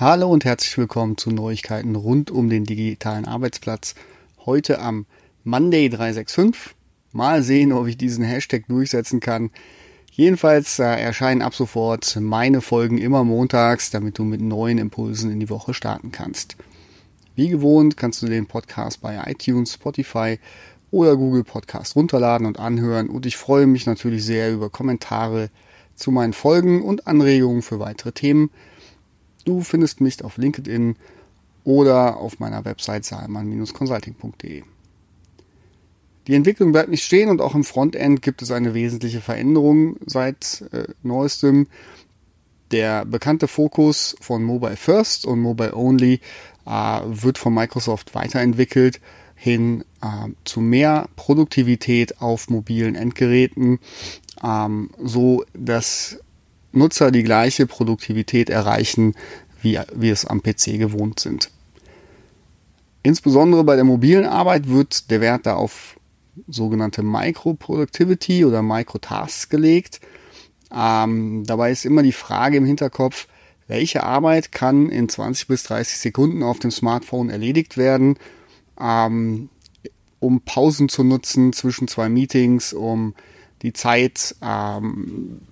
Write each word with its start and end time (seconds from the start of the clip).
Hallo 0.00 0.28
und 0.28 0.44
herzlich 0.44 0.76
willkommen 0.76 1.16
zu 1.16 1.30
Neuigkeiten 1.30 1.94
rund 1.94 2.32
um 2.32 2.50
den 2.50 2.64
digitalen 2.64 3.26
Arbeitsplatz. 3.26 3.94
Heute 4.44 4.80
am 4.80 5.06
Monday 5.44 5.88
365. 5.88 6.74
Mal 7.12 7.44
sehen, 7.44 7.72
ob 7.72 7.86
ich 7.86 7.96
diesen 7.96 8.24
Hashtag 8.24 8.66
durchsetzen 8.66 9.20
kann. 9.20 9.50
Jedenfalls 10.10 10.80
äh, 10.80 10.82
erscheinen 10.82 11.42
ab 11.42 11.54
sofort 11.54 12.18
meine 12.20 12.60
Folgen 12.60 12.98
immer 12.98 13.22
montags, 13.22 13.92
damit 13.92 14.18
du 14.18 14.24
mit 14.24 14.40
neuen 14.40 14.78
Impulsen 14.78 15.30
in 15.30 15.38
die 15.38 15.48
Woche 15.48 15.74
starten 15.74 16.10
kannst. 16.10 16.56
Wie 17.36 17.48
gewohnt 17.48 17.96
kannst 17.96 18.20
du 18.20 18.26
den 18.26 18.46
Podcast 18.46 19.00
bei 19.00 19.22
iTunes, 19.24 19.74
Spotify 19.74 20.40
oder 20.90 21.16
Google 21.16 21.44
Podcast 21.44 21.94
runterladen 21.94 22.48
und 22.48 22.58
anhören 22.58 23.08
und 23.08 23.26
ich 23.26 23.36
freue 23.36 23.68
mich 23.68 23.86
natürlich 23.86 24.24
sehr 24.24 24.52
über 24.52 24.70
Kommentare 24.70 25.50
zu 25.94 26.10
meinen 26.10 26.32
Folgen 26.32 26.82
und 26.82 27.06
Anregungen 27.06 27.62
für 27.62 27.78
weitere 27.78 28.10
Themen. 28.10 28.50
Du 29.44 29.60
findest 29.60 30.00
mich 30.00 30.24
auf 30.24 30.36
LinkedIn 30.36 30.96
oder 31.64 32.16
auf 32.16 32.38
meiner 32.38 32.64
Website 32.64 33.04
salman-consulting.de. 33.04 34.62
Die 36.26 36.34
Entwicklung 36.34 36.72
bleibt 36.72 36.88
nicht 36.88 37.04
stehen 37.04 37.28
und 37.28 37.40
auch 37.40 37.54
im 37.54 37.64
Frontend 37.64 38.22
gibt 38.22 38.40
es 38.40 38.50
eine 38.50 38.72
wesentliche 38.72 39.20
Veränderung 39.20 39.96
seit 40.06 40.64
äh, 40.72 40.84
neuestem. 41.02 41.66
Der 42.70 43.04
bekannte 43.04 43.46
Fokus 43.46 44.16
von 44.20 44.42
Mobile 44.42 44.76
First 44.76 45.26
und 45.26 45.40
Mobile 45.40 45.76
Only 45.76 46.20
äh, 46.66 47.00
wird 47.04 47.36
von 47.36 47.52
Microsoft 47.52 48.14
weiterentwickelt 48.14 49.00
hin 49.34 49.84
äh, 50.00 50.30
zu 50.44 50.60
mehr 50.60 51.08
Produktivität 51.16 52.22
auf 52.22 52.48
mobilen 52.48 52.94
Endgeräten, 52.94 53.78
ähm, 54.42 54.90
so 55.02 55.44
dass 55.52 56.20
Nutzer 56.76 57.10
die 57.10 57.22
gleiche 57.22 57.66
Produktivität 57.66 58.50
erreichen, 58.50 59.14
wie 59.62 59.78
wir 59.94 60.12
es 60.12 60.24
am 60.24 60.42
PC 60.42 60.78
gewohnt 60.78 61.20
sind. 61.20 61.50
Insbesondere 63.02 63.64
bei 63.64 63.76
der 63.76 63.84
mobilen 63.84 64.26
Arbeit 64.26 64.68
wird 64.68 65.10
der 65.10 65.20
Wert 65.20 65.46
da 65.46 65.54
auf 65.54 65.98
sogenannte 66.48 67.02
Micro-Productivity 67.02 68.44
oder 68.44 68.62
Micro-Tasks 68.62 69.48
gelegt. 69.48 70.00
Ähm, 70.74 71.44
dabei 71.46 71.70
ist 71.70 71.84
immer 71.84 72.02
die 72.02 72.12
Frage 72.12 72.56
im 72.56 72.64
Hinterkopf, 72.64 73.28
welche 73.66 74.02
Arbeit 74.02 74.52
kann 74.52 74.88
in 74.88 75.08
20 75.08 75.48
bis 75.48 75.62
30 75.64 75.98
Sekunden 75.98 76.42
auf 76.42 76.58
dem 76.58 76.70
Smartphone 76.70 77.30
erledigt 77.30 77.76
werden, 77.76 78.18
ähm, 78.80 79.48
um 80.18 80.40
Pausen 80.40 80.88
zu 80.88 81.04
nutzen 81.04 81.52
zwischen 81.52 81.88
zwei 81.88 82.08
Meetings, 82.08 82.72
um 82.72 83.14
die 83.62 83.72
Zeit 83.72 84.34
ähm, 84.42 85.42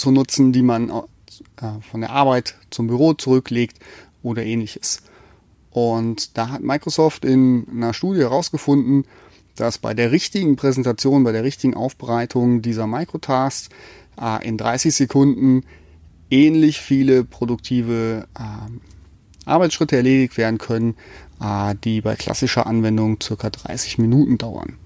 zu 0.00 0.10
nutzen, 0.10 0.52
die 0.52 0.62
man 0.62 0.90
äh, 0.90 1.66
von 1.90 2.00
der 2.00 2.10
Arbeit 2.10 2.56
zum 2.70 2.88
Büro 2.88 3.14
zurücklegt 3.14 3.78
oder 4.22 4.44
ähnliches. 4.44 5.02
Und 5.70 6.36
da 6.36 6.48
hat 6.48 6.62
Microsoft 6.62 7.24
in 7.24 7.66
einer 7.70 7.94
Studie 7.94 8.20
herausgefunden, 8.20 9.04
dass 9.54 9.78
bei 9.78 9.94
der 9.94 10.10
richtigen 10.10 10.56
Präsentation, 10.56 11.22
bei 11.22 11.32
der 11.32 11.44
richtigen 11.44 11.74
Aufbereitung 11.74 12.62
dieser 12.62 12.86
Microtasks 12.86 13.68
äh, 14.20 14.46
in 14.46 14.56
30 14.56 14.94
Sekunden 14.94 15.62
ähnlich 16.30 16.80
viele 16.80 17.24
produktive 17.24 18.26
äh, 18.38 19.48
Arbeitsschritte 19.48 19.96
erledigt 19.96 20.36
werden 20.38 20.58
können, 20.58 20.96
äh, 21.40 21.74
die 21.84 22.00
bei 22.00 22.16
klassischer 22.16 22.66
Anwendung 22.66 23.20
circa 23.20 23.50
30 23.50 23.98
Minuten 23.98 24.38
dauern. 24.38 24.76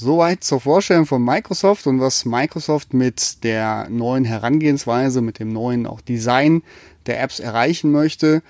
Soweit 0.00 0.42
zur 0.42 0.62
Vorstellung 0.62 1.04
von 1.04 1.22
Microsoft 1.22 1.86
und 1.86 2.00
was 2.00 2.24
Microsoft 2.24 2.94
mit 2.94 3.44
der 3.44 3.86
neuen 3.90 4.24
Herangehensweise, 4.24 5.20
mit 5.20 5.38
dem 5.38 5.52
neuen 5.52 5.86
auch 5.86 6.00
Design 6.00 6.62
der 7.04 7.20
Apps 7.22 7.38
erreichen 7.38 7.90
möchte. 7.92 8.42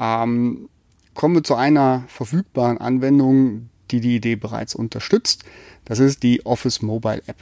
Ähm, 0.00 0.70
kommen 1.12 1.34
wir 1.34 1.44
zu 1.44 1.56
einer 1.56 2.04
verfügbaren 2.08 2.78
Anwendung, 2.78 3.68
die 3.90 4.00
die 4.00 4.16
Idee 4.16 4.36
bereits 4.36 4.74
unterstützt. 4.74 5.44
Das 5.84 5.98
ist 5.98 6.22
die 6.22 6.46
Office 6.46 6.80
Mobile 6.80 7.20
App. 7.26 7.36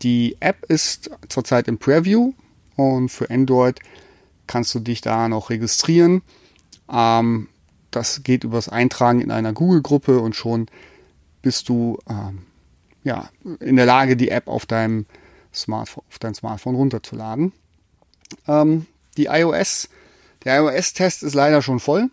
Die 0.00 0.38
App 0.40 0.64
ist 0.64 1.10
zurzeit 1.28 1.68
im 1.68 1.76
Preview 1.76 2.32
und 2.76 3.10
für 3.10 3.28
Android 3.28 3.80
kannst 4.46 4.74
du 4.74 4.80
dich 4.80 5.02
da 5.02 5.28
noch 5.28 5.50
registrieren. 5.50 6.22
Ähm, 6.90 7.48
das 7.90 8.22
geht 8.22 8.44
übers 8.44 8.70
Eintragen 8.70 9.20
in 9.20 9.30
einer 9.30 9.52
Google-Gruppe 9.52 10.20
und 10.20 10.34
schon 10.34 10.68
bist 11.44 11.68
du 11.68 11.98
ähm, 12.08 12.42
ja, 13.04 13.28
in 13.60 13.76
der 13.76 13.86
Lage, 13.86 14.16
die 14.16 14.30
App 14.30 14.48
auf 14.48 14.66
deinem 14.66 15.06
Smartphone, 15.54 16.02
auf 16.08 16.18
dein 16.18 16.34
Smartphone 16.34 16.74
runterzuladen. 16.74 17.52
Ähm, 18.48 18.86
die 19.16 19.26
iOS, 19.26 19.88
der 20.44 20.58
iOS-Test 20.58 21.22
ist 21.22 21.34
leider 21.34 21.62
schon 21.62 21.78
voll. 21.78 22.10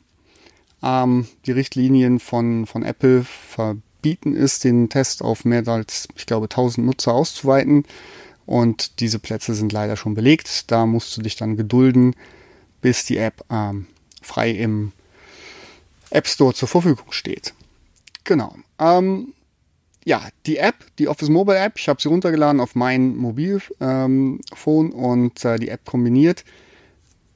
Ähm, 0.83 1.27
die 1.45 1.51
Richtlinien 1.51 2.19
von, 2.19 2.65
von 2.65 2.83
Apple 2.83 3.23
verbieten 3.23 4.35
es, 4.35 4.59
den 4.59 4.89
Test 4.89 5.23
auf 5.23 5.45
mehr 5.45 5.67
als, 5.67 6.07
ich 6.15 6.25
glaube, 6.25 6.45
1000 6.45 6.85
Nutzer 6.85 7.13
auszuweiten. 7.13 7.85
Und 8.45 8.99
diese 8.99 9.19
Plätze 9.19 9.55
sind 9.55 9.71
leider 9.71 9.95
schon 9.95 10.13
belegt. 10.13 10.71
Da 10.71 10.85
musst 10.85 11.15
du 11.15 11.21
dich 11.21 11.37
dann 11.37 11.55
gedulden, 11.55 12.15
bis 12.81 13.05
die 13.05 13.17
App 13.17 13.45
ähm, 13.49 13.87
frei 14.21 14.51
im 14.51 14.91
App 16.09 16.27
Store 16.27 16.53
zur 16.53 16.67
Verfügung 16.67 17.11
steht. 17.11 17.53
Genau. 18.31 18.55
Ähm, 18.79 19.33
ja, 20.05 20.21
die 20.45 20.55
App, 20.55 20.75
die 20.99 21.09
Office 21.09 21.27
Mobile 21.27 21.59
App, 21.59 21.73
ich 21.75 21.89
habe 21.89 22.01
sie 22.01 22.07
runtergeladen 22.07 22.61
auf 22.61 22.75
mein 22.75 23.17
Mobilphone 23.17 24.39
ähm, 24.61 24.93
und 24.93 25.43
äh, 25.43 25.59
die 25.59 25.67
App 25.67 25.83
kombiniert 25.83 26.45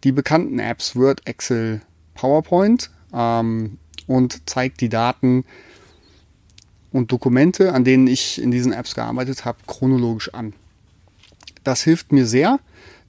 die 0.05 0.13
bekannten 0.13 0.57
Apps 0.57 0.95
Word, 0.95 1.27
Excel, 1.27 1.81
PowerPoint 2.13 2.91
ähm, 3.11 3.77
und 4.07 4.49
zeigt 4.49 4.79
die 4.79 4.87
Daten 4.87 5.43
und 6.93 7.11
Dokumente, 7.11 7.73
an 7.73 7.83
denen 7.83 8.07
ich 8.07 8.41
in 8.41 8.51
diesen 8.51 8.71
Apps 8.71 8.95
gearbeitet 8.95 9.43
habe, 9.43 9.57
chronologisch 9.67 10.33
an. 10.33 10.53
Das 11.65 11.81
hilft 11.81 12.13
mir 12.13 12.25
sehr, 12.25 12.61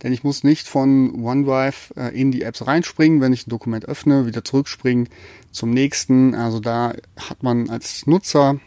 denn 0.02 0.12
ich 0.12 0.24
muss 0.24 0.44
nicht 0.44 0.66
von 0.66 1.24
OneDrive 1.24 1.92
äh, 1.96 2.20
in 2.20 2.30
die 2.30 2.42
Apps 2.42 2.66
reinspringen, 2.66 3.20
wenn 3.20 3.32
ich 3.32 3.46
ein 3.46 3.50
Dokument 3.50 3.86
öffne, 3.86 4.26
wieder 4.26 4.44
zurückspringen 4.44 5.08
zum 5.52 5.70
nächsten. 5.70 6.34
Also 6.34 6.60
da 6.60 6.94
hat 7.16 7.42
man 7.42 7.70
als 7.70 8.06
Nutzer 8.06 8.60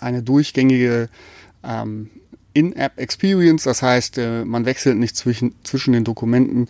eine 0.00 0.22
durchgängige 0.22 1.08
ähm, 1.64 2.10
In-App-Experience. 2.52 3.64
Das 3.64 3.82
heißt, 3.82 4.18
äh, 4.18 4.44
man 4.44 4.64
wechselt 4.64 4.98
nicht 4.98 5.16
zwischen, 5.16 5.54
zwischen 5.64 5.92
den 5.92 6.04
Dokumenten 6.04 6.68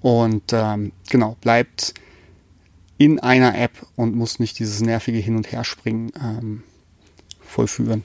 und 0.00 0.52
ähm, 0.52 0.92
genau, 1.10 1.36
bleibt 1.40 1.94
in 2.98 3.20
einer 3.20 3.56
App 3.56 3.86
und 3.94 4.16
muss 4.16 4.38
nicht 4.38 4.58
dieses 4.58 4.80
nervige 4.80 5.18
Hin- 5.18 5.36
und 5.36 5.52
Herspringen 5.52 6.12
ähm, 6.20 6.62
vollführen. 7.40 8.04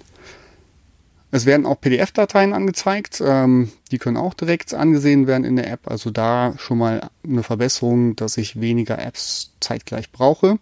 Es 1.36 1.48
werden 1.48 1.66
auch 1.66 1.82
PDF-Dateien 1.82 2.54
angezeigt, 2.54 3.20
ähm, 3.26 3.72
die 3.92 3.98
können 3.98 4.18
auch 4.18 4.36
direkt 4.36 4.76
angesehen 4.76 5.26
werden 5.26 5.46
in 5.46 5.56
der 5.56 5.68
App. 5.68 5.90
Also 5.90 6.12
da 6.12 6.54
schon 6.60 6.78
mal 6.78 7.10
eine 7.28 7.42
Verbesserung, 7.42 8.16
dass 8.16 8.38
ich 8.38 8.62
weniger 8.62 9.04
Apps 9.04 9.52
zeitgleich 9.60 10.12
brauche. 10.12 10.60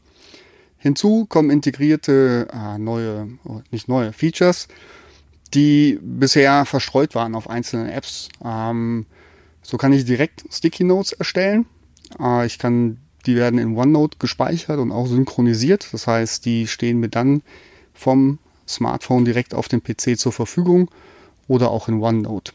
Hinzu 0.77 1.25
kommen 1.25 1.49
integrierte 1.49 2.47
äh, 2.53 2.77
neue, 2.77 3.27
oh, 3.43 3.59
nicht 3.71 3.89
neue 3.89 4.13
Features, 4.13 4.69
die 5.53 5.99
bisher 6.01 6.63
verstreut 6.63 7.15
waren 7.15 7.35
auf 7.35 7.49
einzelnen 7.49 7.89
Apps. 7.89 8.29
Ähm, 8.41 9.07
so 9.61 9.75
kann 9.75 9.91
ich 9.91 10.05
direkt 10.05 10.45
Sticky 10.53 10.85
Notes 10.85 11.11
erstellen. 11.11 11.65
Äh, 12.17 12.45
ich 12.45 12.59
kann, 12.59 12.99
die 13.25 13.35
werden 13.35 13.59
in 13.59 13.75
OneNote 13.75 14.19
gespeichert 14.19 14.79
und 14.79 14.93
auch 14.93 15.07
synchronisiert. 15.07 15.89
Das 15.91 16.07
heißt, 16.07 16.45
die 16.45 16.65
stehen 16.67 17.01
mir 17.01 17.09
dann 17.09 17.41
vom 17.93 18.39
Smartphone 18.67 19.25
direkt 19.25 19.53
auf 19.53 19.67
dem 19.67 19.83
PC 19.83 20.17
zur 20.17 20.31
Verfügung 20.31 20.89
oder 21.47 21.71
auch 21.71 21.87
in 21.87 22.01
OneNote. 22.01 22.53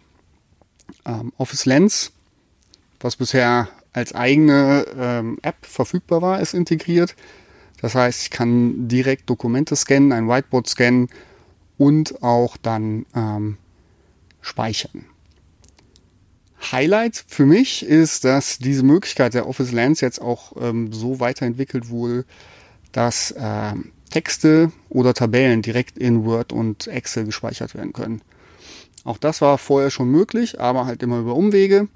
Ähm, 1.04 1.32
Office 1.36 1.66
Lens, 1.66 2.12
was 3.00 3.16
bisher 3.16 3.68
als 3.92 4.14
eigene 4.14 4.86
ähm, 4.98 5.38
App 5.42 5.64
verfügbar 5.64 6.22
war, 6.22 6.40
ist 6.40 6.54
integriert. 6.54 7.14
Das 7.80 7.94
heißt, 7.94 8.22
ich 8.22 8.30
kann 8.30 8.88
direkt 8.88 9.28
Dokumente 9.28 9.76
scannen, 9.76 10.12
ein 10.12 10.28
Whiteboard 10.28 10.68
scannen 10.68 11.08
und 11.78 12.22
auch 12.22 12.56
dann 12.56 13.06
ähm, 13.14 13.58
speichern. 14.40 15.04
Highlight 16.72 17.24
für 17.28 17.46
mich 17.46 17.84
ist, 17.84 18.24
dass 18.24 18.58
diese 18.58 18.82
Möglichkeit 18.82 19.34
der 19.34 19.48
Office 19.48 19.72
Lens 19.72 20.00
jetzt 20.00 20.20
auch 20.20 20.52
ähm, 20.58 20.92
so 20.92 21.20
weiterentwickelt 21.20 21.90
wurde, 21.90 22.24
dass 22.92 23.30
äh, 23.32 23.74
Texte 24.10 24.72
oder 24.88 25.14
Tabellen 25.14 25.62
direkt 25.62 25.98
in 25.98 26.24
Word 26.24 26.52
und 26.52 26.86
Excel 26.86 27.24
gespeichert 27.24 27.74
werden 27.74 27.92
können. 27.92 28.22
Auch 29.04 29.18
das 29.18 29.40
war 29.40 29.58
vorher 29.58 29.90
schon 29.90 30.10
möglich, 30.10 30.60
aber 30.60 30.86
halt 30.86 31.02
immer 31.02 31.20
über 31.20 31.36
Umwege. 31.36 31.88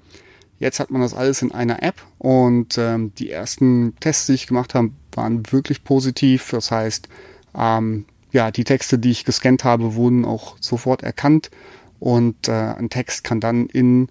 Jetzt 0.59 0.79
hat 0.79 0.91
man 0.91 1.01
das 1.01 1.13
alles 1.13 1.41
in 1.41 1.51
einer 1.51 1.81
App 1.81 1.95
und 2.19 2.77
ähm, 2.77 3.13
die 3.15 3.31
ersten 3.31 3.95
Tests, 3.99 4.27
die 4.27 4.33
ich 4.33 4.47
gemacht 4.47 4.75
habe, 4.75 4.91
waren 5.13 5.51
wirklich 5.51 5.83
positiv. 5.83 6.51
Das 6.51 6.71
heißt, 6.71 7.09
ähm, 7.57 8.05
ja, 8.31 8.51
die 8.51 8.63
Texte, 8.63 8.99
die 8.99 9.11
ich 9.11 9.25
gescannt 9.25 9.63
habe, 9.63 9.95
wurden 9.95 10.23
auch 10.23 10.55
sofort 10.61 11.03
erkannt 11.03 11.51
und 11.99 12.47
äh, 12.47 12.51
ein 12.51 12.89
Text 12.89 13.23
kann 13.23 13.39
dann 13.39 13.67
in 13.67 14.07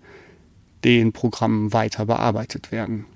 den 0.85 1.12
Programmen 1.12 1.73
weiter 1.73 2.06
bearbeitet 2.06 2.73
werden. 2.73 3.06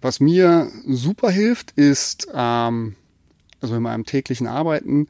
Was 0.00 0.20
mir 0.20 0.70
super 0.86 1.30
hilft, 1.30 1.72
ist, 1.72 2.28
ähm, 2.34 2.96
also 3.60 3.76
in 3.76 3.82
meinem 3.82 4.06
täglichen 4.06 4.46
Arbeiten, 4.46 5.08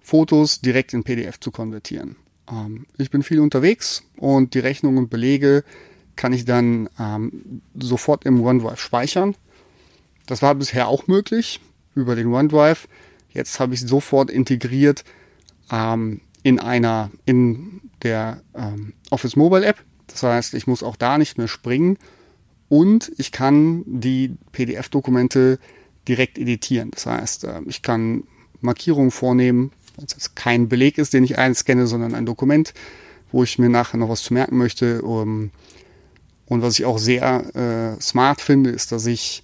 Fotos 0.00 0.60
direkt 0.60 0.92
in 0.92 1.02
PDF 1.02 1.40
zu 1.40 1.50
konvertieren. 1.50 2.16
Ähm, 2.50 2.86
ich 2.98 3.10
bin 3.10 3.22
viel 3.22 3.40
unterwegs 3.40 4.02
und 4.16 4.54
die 4.54 4.58
Rechnungen 4.58 4.98
und 4.98 5.10
Belege 5.10 5.64
kann 6.16 6.32
ich 6.32 6.44
dann 6.44 6.90
ähm, 6.98 7.62
sofort 7.78 8.26
im 8.26 8.42
OneDrive 8.42 8.80
speichern. 8.80 9.34
Das 10.26 10.42
war 10.42 10.54
bisher 10.54 10.88
auch 10.88 11.06
möglich 11.06 11.60
über 11.94 12.14
den 12.14 12.26
OneDrive. 12.26 12.88
Jetzt 13.30 13.60
habe 13.60 13.74
ich 13.74 13.80
sofort 13.80 14.30
integriert 14.30 15.04
ähm, 15.70 16.20
in 16.42 16.58
einer, 16.58 17.10
in 17.24 17.80
der 18.02 18.42
ähm, 18.54 18.92
Office 19.10 19.36
Mobile 19.36 19.64
App. 19.64 19.82
Das 20.06 20.22
heißt, 20.22 20.54
ich 20.54 20.66
muss 20.66 20.82
auch 20.82 20.96
da 20.96 21.18
nicht 21.18 21.38
mehr 21.38 21.48
springen 21.48 21.98
und 22.68 23.12
ich 23.16 23.32
kann 23.32 23.82
die 23.86 24.36
PDF-Dokumente 24.52 25.58
direkt 26.06 26.38
editieren. 26.38 26.90
Das 26.90 27.06
heißt, 27.06 27.44
äh, 27.44 27.60
ich 27.66 27.82
kann 27.82 28.24
Markierungen 28.60 29.10
vornehmen, 29.10 29.72
wenn 29.96 30.06
es 30.06 30.34
kein 30.34 30.68
Beleg 30.68 30.98
ist, 30.98 31.12
den 31.12 31.24
ich 31.24 31.38
einscanne, 31.38 31.86
sondern 31.86 32.14
ein 32.14 32.26
Dokument, 32.26 32.74
wo 33.32 33.42
ich 33.42 33.58
mir 33.58 33.68
nachher 33.68 33.98
noch 33.98 34.08
was 34.08 34.22
zu 34.22 34.34
merken 34.34 34.56
möchte. 34.56 35.02
und 35.02 35.52
was 36.46 36.78
ich 36.78 36.86
auch 36.86 36.98
sehr 36.98 37.54
äh, 37.54 38.00
smart 38.00 38.40
finde, 38.40 38.70
ist, 38.70 38.90
dass 38.90 39.06
ich 39.06 39.42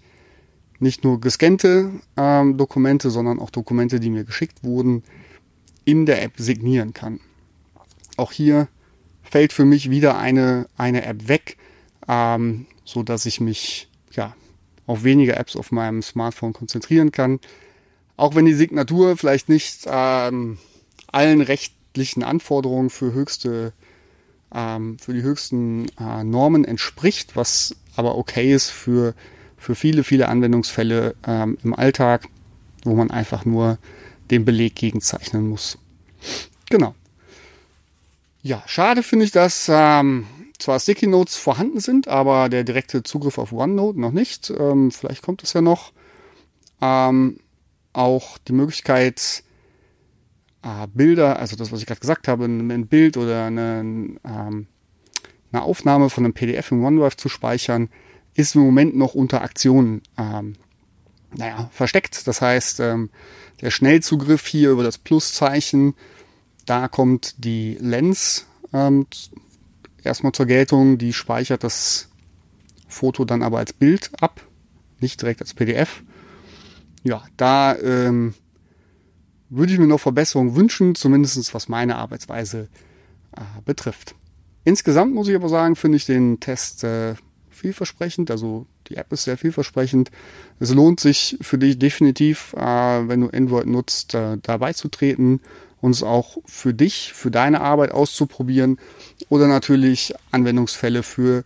nicht 0.80 1.04
nur 1.04 1.20
gescannte 1.20 1.90
ähm, 2.16 2.56
Dokumente, 2.56 3.10
sondern 3.10 3.38
auch 3.38 3.50
Dokumente, 3.50 4.00
die 4.00 4.10
mir 4.10 4.24
geschickt 4.24 4.64
wurden, 4.64 5.02
in 5.84 6.06
der 6.06 6.22
App 6.22 6.32
signieren 6.36 6.94
kann. 6.94 7.20
Auch 8.16 8.32
hier 8.32 8.68
fällt 9.22 9.52
für 9.52 9.64
mich 9.64 9.90
wieder 9.90 10.16
eine, 10.18 10.66
eine 10.76 11.04
App 11.04 11.28
weg, 11.28 11.56
ähm, 12.08 12.66
so 12.84 13.02
dass 13.02 13.26
ich 13.26 13.40
mich 13.40 13.88
ja, 14.12 14.34
auf 14.86 15.04
weniger 15.04 15.36
Apps 15.36 15.56
auf 15.56 15.72
meinem 15.72 16.02
Smartphone 16.02 16.52
konzentrieren 16.52 17.12
kann. 17.12 17.40
Auch 18.16 18.34
wenn 18.34 18.44
die 18.44 18.54
Signatur 18.54 19.16
vielleicht 19.16 19.48
nicht 19.48 19.86
ähm, 19.86 20.58
allen 21.10 21.40
rechtlichen 21.40 22.22
Anforderungen 22.22 22.90
für 22.90 23.12
höchste 23.12 23.72
ähm, 24.54 24.98
für 24.98 25.12
die 25.12 25.22
höchsten 25.22 25.86
äh, 25.98 26.24
Normen 26.24 26.64
entspricht, 26.64 27.36
was 27.36 27.74
aber 27.96 28.16
okay 28.16 28.54
ist 28.54 28.70
für, 28.70 29.14
für 29.56 29.74
viele, 29.74 30.04
viele 30.04 30.28
Anwendungsfälle 30.28 31.16
ähm, 31.26 31.58
im 31.62 31.74
Alltag, 31.74 32.28
wo 32.84 32.94
man 32.94 33.10
einfach 33.10 33.44
nur 33.44 33.78
den 34.30 34.44
Beleg 34.44 34.76
gegenzeichnen 34.76 35.48
muss. 35.48 35.78
Genau. 36.70 36.94
Ja, 38.42 38.62
schade 38.66 39.02
finde 39.02 39.24
ich, 39.24 39.32
dass 39.32 39.68
ähm, 39.70 40.26
zwar 40.64 40.80
Sticky 40.80 41.06
Notes 41.06 41.36
vorhanden 41.36 41.80
sind, 41.80 42.08
aber 42.08 42.48
der 42.48 42.64
direkte 42.64 43.02
Zugriff 43.02 43.38
auf 43.38 43.52
OneNote 43.52 44.00
noch 44.00 44.12
nicht. 44.12 44.50
Ähm, 44.50 44.90
vielleicht 44.90 45.22
kommt 45.22 45.42
es 45.42 45.52
ja 45.52 45.60
noch. 45.60 45.92
Ähm, 46.80 47.38
auch 47.92 48.38
die 48.38 48.52
Möglichkeit, 48.52 49.44
äh, 50.62 50.86
Bilder, 50.92 51.38
also 51.38 51.54
das, 51.56 51.70
was 51.70 51.80
ich 51.80 51.86
gerade 51.86 52.00
gesagt 52.00 52.28
habe, 52.28 52.46
ein, 52.46 52.70
ein 52.70 52.86
Bild 52.86 53.16
oder 53.16 53.44
eine, 53.44 53.80
ähm, 54.24 54.66
eine, 55.52 55.62
Aufnahme 55.62 56.08
von 56.08 56.24
einem 56.24 56.32
PDF 56.32 56.72
im 56.72 56.82
OneDrive 56.82 57.16
zu 57.16 57.28
speichern, 57.28 57.90
ist 58.34 58.54
im 58.54 58.62
Moment 58.62 58.96
noch 58.96 59.14
unter 59.14 59.42
Aktionen 59.42 60.02
ähm, 60.16 60.54
naja, 61.34 61.68
versteckt. 61.72 62.26
Das 62.26 62.40
heißt, 62.40 62.80
ähm, 62.80 63.10
der 63.60 63.70
Schnellzugriff 63.70 64.46
hier 64.46 64.70
über 64.70 64.82
das 64.82 64.96
Pluszeichen, 64.96 65.94
da 66.64 66.88
kommt 66.88 67.44
die 67.44 67.76
Lens 67.80 68.46
ähm, 68.72 69.06
erstmal 70.06 70.32
zur 70.32 70.46
Geltung. 70.46 70.98
Die 70.98 71.12
speichert 71.12 71.64
das 71.64 72.08
Foto 72.88 73.24
dann 73.24 73.42
aber 73.42 73.58
als 73.58 73.72
Bild 73.72 74.10
ab, 74.20 74.40
nicht 75.00 75.20
direkt 75.20 75.40
als 75.40 75.54
PDF. 75.54 76.02
Ja, 77.02 77.24
da 77.36 77.76
ähm, 77.78 78.34
würde 79.50 79.72
ich 79.72 79.78
mir 79.78 79.86
noch 79.86 80.00
Verbesserungen 80.00 80.56
wünschen, 80.56 80.94
zumindest 80.94 81.54
was 81.54 81.68
meine 81.68 81.96
Arbeitsweise 81.96 82.68
äh, 83.36 83.40
betrifft. 83.64 84.14
Insgesamt 84.64 85.14
muss 85.14 85.28
ich 85.28 85.36
aber 85.36 85.48
sagen, 85.48 85.76
finde 85.76 85.96
ich 85.96 86.06
den 86.06 86.40
Test 86.40 86.84
äh, 86.84 87.14
vielversprechend. 87.50 88.30
Also 88.30 88.66
die 88.88 88.96
App 88.96 89.12
ist 89.12 89.24
sehr 89.24 89.36
vielversprechend. 89.36 90.10
Es 90.58 90.72
lohnt 90.72 91.00
sich 91.00 91.36
für 91.40 91.58
dich 91.58 91.78
definitiv, 91.78 92.54
äh, 92.54 93.08
wenn 93.08 93.20
du 93.20 93.28
Android 93.28 93.66
nutzt, 93.66 94.14
äh, 94.14 94.38
dabei 94.42 94.72
zu 94.72 94.88
treten 94.88 95.40
und 95.84 95.90
es 95.90 96.02
auch 96.02 96.38
für 96.46 96.72
dich, 96.72 97.12
für 97.12 97.30
deine 97.30 97.60
Arbeit 97.60 97.92
auszuprobieren 97.92 98.78
oder 99.28 99.48
natürlich 99.48 100.14
Anwendungsfälle 100.30 101.02
für 101.02 101.44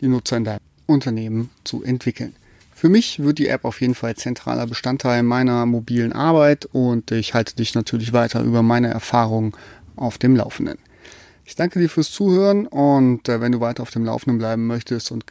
die 0.00 0.08
Nutzer 0.08 0.38
in 0.38 0.44
deinem 0.44 0.60
Unternehmen 0.86 1.50
zu 1.62 1.84
entwickeln. 1.84 2.34
Für 2.74 2.88
mich 2.88 3.20
wird 3.20 3.38
die 3.38 3.46
App 3.46 3.64
auf 3.64 3.80
jeden 3.80 3.94
Fall 3.94 4.16
zentraler 4.16 4.66
Bestandteil 4.66 5.22
meiner 5.22 5.66
mobilen 5.66 6.12
Arbeit 6.12 6.64
und 6.72 7.12
ich 7.12 7.32
halte 7.32 7.54
dich 7.54 7.76
natürlich 7.76 8.12
weiter 8.12 8.42
über 8.42 8.64
meine 8.64 8.88
Erfahrungen 8.88 9.52
auf 9.94 10.18
dem 10.18 10.34
Laufenden. 10.34 10.78
Ich 11.44 11.54
danke 11.54 11.78
dir 11.78 11.88
fürs 11.88 12.10
Zuhören 12.10 12.66
und 12.66 13.28
äh, 13.28 13.40
wenn 13.40 13.52
du 13.52 13.60
weiter 13.60 13.84
auf 13.84 13.92
dem 13.92 14.04
Laufenden 14.04 14.38
bleiben 14.38 14.66
möchtest 14.66 15.12
und 15.12 15.24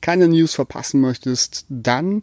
keine 0.00 0.26
News 0.26 0.54
verpassen 0.54 1.02
möchtest, 1.02 1.66
dann 1.68 2.22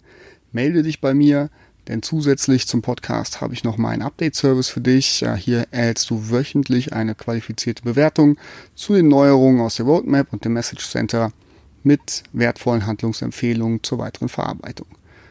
melde 0.52 0.82
dich 0.82 1.02
bei 1.02 1.14
mir. 1.14 1.52
Denn 1.88 2.04
zusätzlich 2.04 2.68
zum 2.68 2.82
Podcast 2.82 3.40
habe 3.40 3.54
ich 3.54 3.64
noch 3.64 3.78
meinen 3.78 4.02
Update-Service 4.02 4.68
für 4.68 4.82
dich. 4.82 5.26
Hier 5.38 5.68
erhältst 5.72 6.10
du 6.10 6.30
wöchentlich 6.30 6.94
eine 6.94 7.16
qualifizierte 7.16 7.84
Bewertung 7.84 8.38
zu 8.76 8.94
den 8.94 9.08
Neuerungen 9.08 9.62
aus 9.62 9.76
der 9.76 9.86
Roadmap 9.86 10.34
und 10.34 10.44
dem 10.44 10.54
Message 10.54 10.90
Center 10.90 11.32
mit 11.84 12.24
wertvollen 12.34 12.86
Handlungsempfehlungen 12.86 13.84
zur 13.84 14.00
weiteren 14.00 14.28
Verarbeitung. 14.28 14.88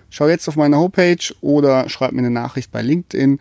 Schau 0.09 0.29
jetzt 0.29 0.49
auf 0.49 0.57
meine 0.57 0.79
Homepage 0.79 1.35
oder 1.43 1.89
schreib 1.89 2.13
mir 2.13 2.21
eine 2.21 2.31
Nachricht 2.31 2.73
bei 2.73 2.81
LinkedIn 2.81 3.39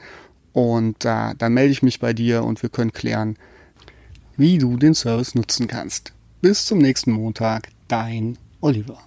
und 0.51 1.05
äh, 1.05 1.35
dann 1.37 1.53
melde 1.53 1.71
ich 1.71 1.83
mich 1.83 1.99
bei 1.99 2.11
dir 2.11 2.43
und 2.43 2.61
wir 2.61 2.69
können 2.69 2.91
klären, 2.91 3.37
wie 4.35 4.57
du 4.57 4.75
den 4.77 4.93
Service 4.93 5.35
nutzen 5.35 5.67
kannst. 5.67 6.11
Bis 6.41 6.65
zum 6.65 6.79
nächsten 6.79 7.11
Montag, 7.11 7.69
dein 7.87 8.37
Oliver. 8.59 8.99